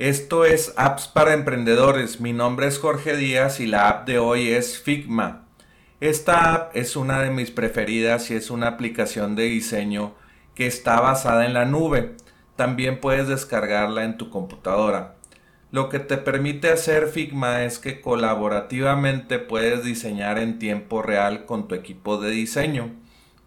[0.00, 2.22] Esto es Apps para Emprendedores.
[2.22, 5.44] Mi nombre es Jorge Díaz y la app de hoy es Figma.
[6.00, 10.14] Esta app es una de mis preferidas y es una aplicación de diseño
[10.54, 12.14] que está basada en la nube.
[12.56, 15.16] También puedes descargarla en tu computadora.
[15.70, 21.68] Lo que te permite hacer Figma es que colaborativamente puedes diseñar en tiempo real con
[21.68, 22.90] tu equipo de diseño.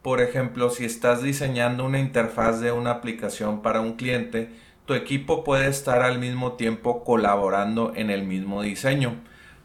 [0.04, 4.50] Por ejemplo, si estás diseñando una interfaz de una aplicación para un cliente,
[4.86, 9.16] tu equipo puede estar al mismo tiempo colaborando en el mismo diseño.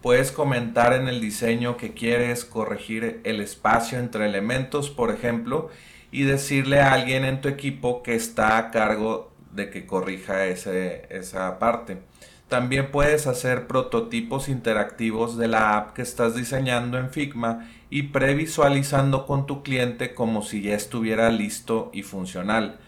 [0.00, 5.70] Puedes comentar en el diseño que quieres corregir el espacio entre elementos, por ejemplo,
[6.12, 11.58] y decirle a alguien en tu equipo que está a cargo de que corrija esa
[11.58, 11.98] parte.
[12.46, 19.26] También puedes hacer prototipos interactivos de la app que estás diseñando en Figma y previsualizando
[19.26, 22.78] con tu cliente como si ya estuviera listo y funcional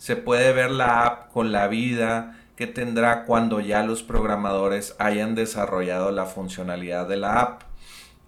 [0.00, 5.34] se puede ver la app con la vida que tendrá cuando ya los programadores hayan
[5.34, 7.62] desarrollado la funcionalidad de la app.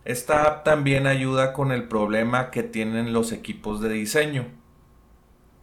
[0.05, 4.49] Esta app también ayuda con el problema que tienen los equipos de diseño.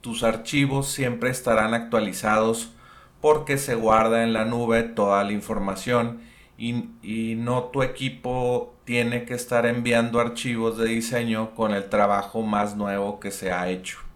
[0.02, 2.74] Tus archivos siempre estarán actualizados
[3.22, 6.22] porque se guarda en la nube toda la información
[6.58, 12.42] y, y, no tu equipo tiene que estar enviando archivos de diseño con el trabajo
[12.42, 14.09] más nuevo que se ha hecho.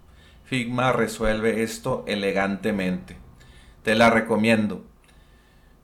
[0.43, 3.17] Figma resuelve esto elegantemente.
[3.83, 4.83] Te la recomiendo.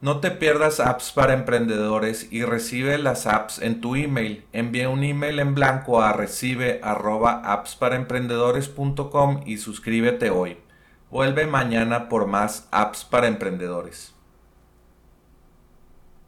[0.02, 4.46] No te pierdas apps para emprendedores y recibe las apps en tu email.
[4.54, 6.80] Envía un email en blanco a recibe
[9.46, 10.58] y suscríbete hoy.
[11.10, 14.14] Vuelve mañana por más apps para emprendedores.